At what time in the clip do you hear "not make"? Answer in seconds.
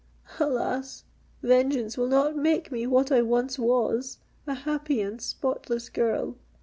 2.07-2.71